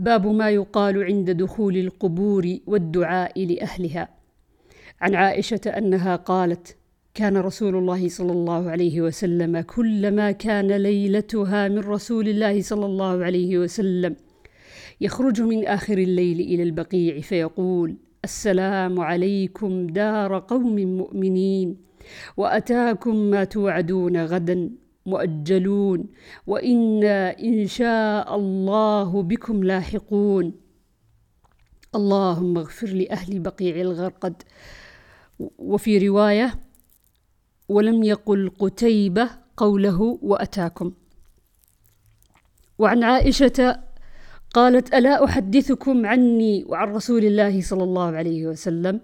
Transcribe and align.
باب 0.00 0.26
ما 0.26 0.50
يقال 0.50 1.04
عند 1.04 1.30
دخول 1.30 1.76
القبور 1.76 2.58
والدعاء 2.66 3.44
لأهلها. 3.46 4.08
عن 5.00 5.14
عائشة 5.14 5.60
أنها 5.66 6.16
قالت 6.16 6.76
كان 7.14 7.36
رسول 7.36 7.76
الله 7.76 8.08
صلى 8.08 8.32
الله 8.32 8.70
عليه 8.70 9.00
وسلم 9.00 9.60
كلما 9.60 10.32
كان 10.32 10.72
ليلتها 10.72 11.68
من 11.68 11.78
رسول 11.78 12.28
الله 12.28 12.62
صلى 12.62 12.86
الله 12.86 13.24
عليه 13.24 13.58
وسلم 13.58 14.16
يخرج 15.00 15.42
من 15.42 15.66
آخر 15.66 15.98
الليل 15.98 16.40
إلى 16.40 16.62
البقيع 16.62 17.20
فيقول 17.20 17.96
السلام 18.24 19.00
عليكم 19.00 19.86
دار 19.86 20.38
قوم 20.38 20.76
مؤمنين 20.76 21.76
وأتاكم 22.36 23.16
ما 23.16 23.44
توعدون 23.44 24.24
غدا. 24.24 24.70
مؤجلون. 25.06 26.06
وإنا 26.46 27.38
إن 27.38 27.66
شاء 27.66 28.36
الله 28.36 29.22
بكم 29.22 29.64
لاحقون. 29.64 30.52
اللهم 31.94 32.58
اغفر 32.58 32.86
لأهل 32.86 33.38
بقيع 33.38 33.80
الغرقد. 33.80 34.42
وفي 35.58 36.08
رواية 36.08 36.54
ولم 37.68 38.02
يقل 38.02 38.50
قتيبة 38.58 39.30
قوله 39.56 40.18
وأتاكم. 40.22 40.92
وعن 42.78 43.04
عائشة 43.04 43.80
قالت 44.54 44.94
ألا 44.94 45.24
أحدثكم 45.24 46.06
عني 46.06 46.64
وعن 46.64 46.88
رسول 46.92 47.24
الله 47.24 47.60
صلى 47.60 47.84
الله 47.84 48.16
عليه 48.16 48.46
وسلم؟ 48.46 49.00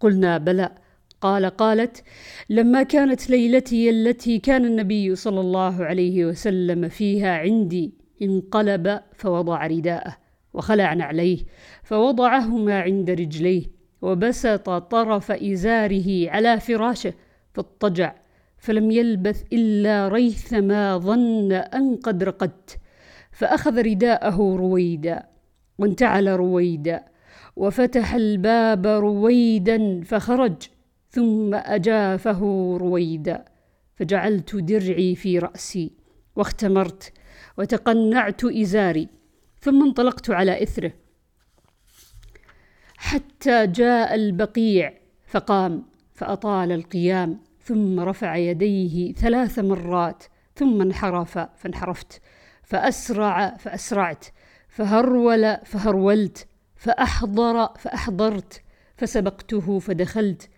قلنا 0.00 0.38
بلى. 0.38 0.87
قال 1.20 1.46
قالت 1.46 2.02
لما 2.50 2.82
كانت 2.82 3.30
ليلتي 3.30 3.90
التي 3.90 4.38
كان 4.38 4.64
النبي 4.64 5.14
صلى 5.14 5.40
الله 5.40 5.84
عليه 5.84 6.24
وسلم 6.24 6.88
فيها 6.88 7.38
عندي 7.38 7.94
انقلب 8.22 9.00
فوضع 9.14 9.66
رداءه 9.66 10.16
وخلع 10.54 10.94
نعليه 10.94 11.38
فوضعهما 11.82 12.80
عند 12.80 13.10
رجليه 13.10 13.64
وبسط 14.02 14.70
طرف 14.70 15.30
إزاره 15.30 16.30
على 16.30 16.60
فراشه 16.60 17.12
فاضطجع 17.54 18.14
فلم 18.58 18.90
يلبث 18.90 19.44
إلا 19.52 20.08
ريثما 20.08 20.98
ظن 20.98 21.52
أن 21.52 21.96
قد 21.96 22.22
رقدت 22.22 22.78
فأخذ 23.32 23.82
رداءه 23.82 24.56
رويدا 24.56 25.26
وانتعل 25.78 26.28
رويدا 26.28 27.04
وفتح 27.56 28.14
الباب 28.14 28.86
رويدا 28.86 30.00
فخرج 30.04 30.56
ثم 31.10 31.54
أجافه 31.54 32.40
رويدا 32.80 33.44
فجعلت 33.96 34.56
درعي 34.56 35.14
في 35.14 35.38
رأسي 35.38 35.92
واختمرت 36.36 37.12
وتقنعت 37.58 38.44
إزاري 38.44 39.08
ثم 39.60 39.82
انطلقت 39.82 40.30
على 40.30 40.62
إثره. 40.62 40.92
حتى 42.96 43.66
جاء 43.66 44.14
البقيع 44.14 44.94
فقام 45.26 45.84
فأطال 46.14 46.72
القيام 46.72 47.40
ثم 47.62 48.00
رفع 48.00 48.36
يديه 48.36 49.12
ثلاث 49.12 49.58
مرات 49.58 50.24
ثم 50.54 50.80
انحرف 50.80 51.38
فانحرفت 51.38 52.20
فأسرع 52.62 53.56
فأسرعت 53.56 54.24
فهرول 54.68 55.56
فهرولت 55.64 56.48
فأحضر 56.76 57.68
فأحضرت 57.78 58.62
فسبقته 58.96 59.78
فدخلت 59.78 60.48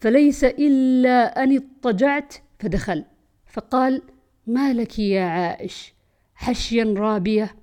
فليس 0.00 0.44
إلا 0.44 1.42
أن 1.42 1.56
اضطجعت 1.56 2.34
فدخل. 2.58 3.04
فقال 3.46 4.02
ما 4.46 4.72
لك 4.72 4.98
يا 4.98 5.24
عائش؟ 5.24 5.94
حشيا 6.34 6.94
رابية. 6.96 7.56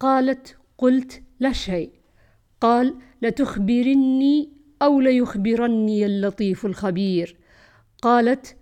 قالت 0.00 0.56
قلت 0.78 1.22
لا 1.40 1.52
شيء. 1.52 1.90
قال 2.60 2.94
لتخبرني 3.22 4.52
أو 4.82 5.00
ليخبرني 5.00 6.06
اللطيف 6.06 6.66
الخبير. 6.66 7.36
قالت 8.02 8.56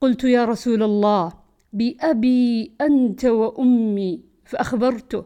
قلت 0.00 0.24
يا 0.24 0.44
رسول 0.44 0.82
الله 0.82 1.32
بأبي 1.72 2.72
أنت 2.80 3.24
وأمي 3.24 4.24
فأخبرته. 4.44 5.24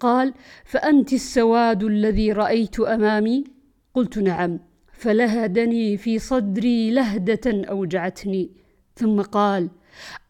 قال 0.00 0.34
فأنت 0.64 1.12
السواد 1.12 1.82
الذي 1.84 2.32
رأيت 2.32 2.80
أمامي؟ 2.80 3.44
قلت 3.94 4.18
نعم. 4.18 4.60
فلهدني 5.02 5.96
في 5.96 6.18
صدري 6.18 6.90
لهدة 6.90 7.46
أوجعتني. 7.46 8.50
ثم 8.96 9.22
قال 9.22 9.70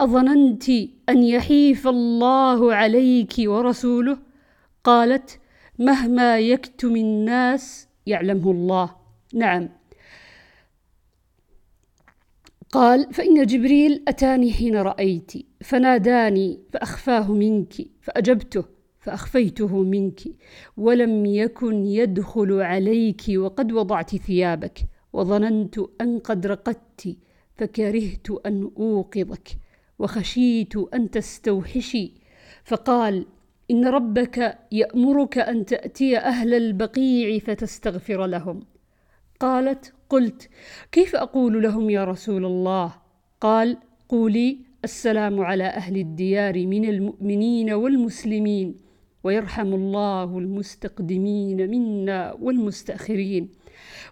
أظننت 0.00 0.69
أن 1.09 1.22
يحيف 1.22 1.88
الله 1.88 2.75
عليك 2.75 3.34
ورسوله؟ 3.38 4.19
قالت 4.84 5.38
مهما 5.78 6.38
يكتم 6.38 6.97
الناس 6.97 7.88
يعلمه 8.06 8.50
الله. 8.50 8.97
نعم. 9.34 9.69
قال 12.72 13.15
فإن 13.15 13.47
جبريل 13.47 14.03
أتاني 14.09 14.53
حين 14.53 14.77
رأيت 14.77 15.32
فناداني 15.61 16.61
فأخفاه 16.72 17.32
منك 17.32 17.72
فأجبته. 18.03 18.65
فأخفيته 19.03 19.83
منك 19.83 20.21
ولم 20.77 21.27
يكن 21.27 21.87
يدخل 21.87 22.61
عليك 22.61 23.23
وقد 23.37 23.73
وضعت 23.73 24.17
ثيابك 24.17 24.79
وظننت 25.13 25.79
أن 26.01 26.19
قد 26.19 26.47
رقدت 26.47 27.17
فكرهت 27.57 28.31
أن 28.47 28.71
أوقظك 28.79 29.49
وخشيت 29.99 30.77
أن 30.77 31.11
تستوحشي. 31.11 32.12
فقال 32.65 33.27
إن 33.71 33.87
ربك 33.87 34.59
يأمرك 34.73 35.39
أن 35.39 35.67
تأتي 35.67 36.19
أهل 36.19 36.55
البقيع 36.55 37.39
فتستغفر 37.39 38.27
لهم. 38.27 38.61
قالت 39.41 39.93
قلت 40.09 40.49
كيف 40.93 41.17
أقول 41.17 41.62
لهم 41.62 41.91
يا 41.91 42.05
رسول 42.05 42.45
الله؟ 42.45 42.95
قال 43.41 43.77
قولي 44.09 44.59
السلام 44.85 45.41
على 45.41 45.65
أهل 45.65 45.97
الديار 45.97 46.67
من 46.67 46.85
المؤمنين 46.85 47.73
والمسلمين. 47.73 48.92
ويرحم 49.25 49.75
الله 49.75 50.38
المستقدمين 50.38 51.71
منا 51.71 52.33
والمستأخرين. 52.41 53.49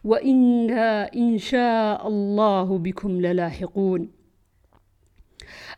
وإنا 0.04 1.14
إن 1.14 1.38
شاء 1.38 2.08
الله 2.08 2.78
بكم 2.78 3.20
للاحقون. 3.20 4.10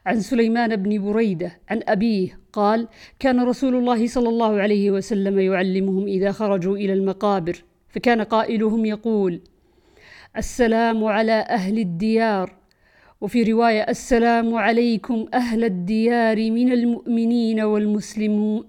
عن 0.07 0.21
سليمان 0.21 0.77
بن 0.77 1.05
بريدة 1.05 1.59
عن 1.71 1.81
أبيه 1.89 2.39
قال 2.53 2.89
كان 3.19 3.41
رسول 3.41 3.77
الله 3.77 4.07
صلى 4.07 4.29
الله 4.29 4.61
عليه 4.61 4.91
وسلم 4.91 5.39
يعلمهم 5.39 6.07
إذا 6.07 6.33
خرجوا 6.33 6.77
إلى 6.77 6.93
المقابر 6.93 7.65
فكان 7.89 8.21
قائلهم 8.23 8.87
يقول 8.87 9.41
السلام 10.37 11.05
على 11.05 11.33
أهل 11.33 11.79
الديار. 11.79 12.62
وفي 13.23 13.43
رواية 13.43 13.83
السلام 13.83 14.55
عليكم 14.55 15.27
أهل 15.35 15.65
الديار 15.65 16.51
من 16.51 16.73
المؤمنين 16.73 17.61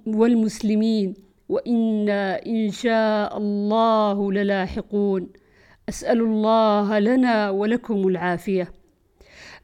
والمسلمين 0.06 1.14
وإنا 1.50 2.46
إن 2.46 2.72
شاء 2.72 3.38
الله 3.38 4.32
للاحقون. 4.32 5.30
أسأل 5.90 6.22
الله 6.22 7.00
لنا 7.00 7.50
ولكم 7.50 8.08
العافية. 8.08 8.72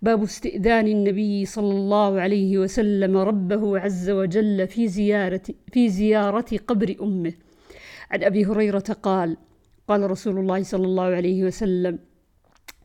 باب 0.01 0.23
استئذان 0.23 0.88
النبي 0.88 1.45
صلى 1.45 1.71
الله 1.73 2.21
عليه 2.21 2.57
وسلم 2.57 3.17
ربه 3.17 3.79
عز 3.79 4.09
وجل 4.09 4.67
في 4.67 4.88
زيارة 4.88 5.41
في 5.71 5.89
زيارة 5.89 6.57
قبر 6.67 6.95
أمه. 7.01 7.33
عن 8.11 8.23
أبي 8.23 8.45
هريرة 8.45 8.97
قال 9.03 9.38
قال 9.88 10.11
رسول 10.11 10.39
الله 10.39 10.63
صلى 10.63 10.85
الله 10.85 11.03
عليه 11.03 11.44
وسلم 11.44 12.00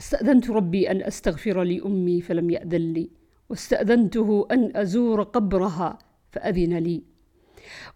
استأذنت 0.04 0.50
ربي 0.50 0.90
أن 0.90 1.02
أستغفر 1.02 1.62
لأمي 1.62 2.20
فلم 2.20 2.50
يأذن 2.50 2.92
لي 2.92 3.10
واستأذنته 3.48 4.46
أن 4.50 4.76
أزور 4.76 5.22
قبرها 5.22 5.98
فأذن 6.32 6.78
لي. 6.78 7.02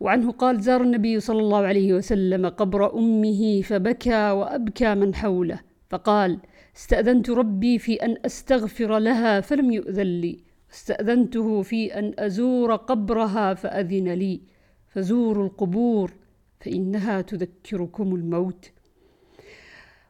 وعنه 0.01 0.33
قال 0.33 0.61
زار 0.61 0.83
النبي 0.83 1.21
صلى 1.21 1.41
الله 1.41 1.59
عليه 1.67 1.95
وسلم 1.95 2.47
قبر 2.47 2.99
أمه 2.99 3.63
فبكى 3.63 4.31
وأبكى 4.31 4.95
من 4.95 5.15
حوله 5.15 5.61
فقال 5.91 6.39
استأذنت 6.77 7.31
ربي 7.31 7.79
في 7.79 7.95
أن 7.95 8.17
أستغفر 8.27 8.99
لها 8.99 9.41
فلم 9.41 9.73
يؤذن 9.73 10.21
لي 10.21 10.39
واستأذنته 10.69 11.63
في 11.63 11.99
أن 11.99 12.15
أزور 12.19 12.77
قبرها 12.77 13.55
فأذن 13.55 14.09
لي. 14.09 14.41
فزوروا 14.89 15.45
القبور 15.45 16.13
فإنها 16.61 17.21
تذكركم 17.21 18.15
الموت. 18.15 18.71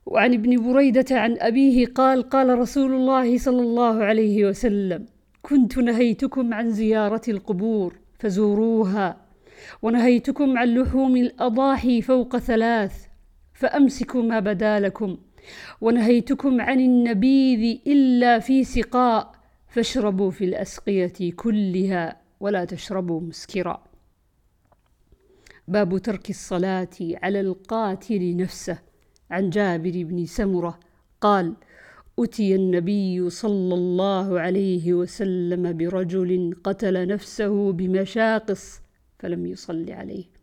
وعن 0.08 0.34
ابن 0.34 0.72
بريدة 0.72 1.04
عن 1.10 1.36
أبيه 1.40 1.86
قال 1.86 2.22
قال 2.22 2.58
رسول 2.58 2.92
الله 2.94 3.38
صلى 3.38 3.62
الله 3.62 4.04
عليه 4.04 4.44
وسلم 4.44 5.06
كنت 5.42 5.78
نهيتكم 5.78 6.54
عن 6.54 6.70
زيارة 6.70 7.22
القبور 7.28 7.94
فزوروها 8.18 9.16
ونهيتكم 9.82 10.58
عن 10.58 10.74
لحوم 10.74 11.16
الأضاحي 11.16 12.02
فوق 12.02 12.36
ثلاث 12.36 13.06
فأمسكوا 13.54 14.22
ما 14.22 14.40
بدا 14.40 14.80
لكم 14.80 15.16
ونهيتكم 15.80 16.60
عن 16.60 16.80
النبيذ 16.80 17.78
إلا 17.86 18.38
في 18.38 18.64
سقاء 18.64 19.32
فاشربوا 19.68 20.30
في 20.30 20.44
الأسقية 20.44 21.32
كلها 21.36 22.16
ولا 22.40 22.64
تشربوا 22.64 23.20
مسكرا. 23.20 23.84
باب 25.68 25.98
ترك 25.98 26.30
الصلاة 26.30 26.88
على 27.00 27.40
القاتل 27.40 28.36
نفسه. 28.36 28.87
عن 29.30 29.50
جابر 29.50 30.04
بن 30.04 30.26
سمرة 30.26 30.78
قال 31.20 31.54
أتي 32.18 32.54
النبي 32.54 33.30
صلى 33.30 33.74
الله 33.74 34.40
عليه 34.40 34.92
وسلم 34.94 35.76
برجل 35.76 36.54
قتل 36.64 37.06
نفسه 37.06 37.72
بمشاقص 37.72 38.80
فلم 39.18 39.46
يصل 39.46 39.90
عليه. 39.90 40.37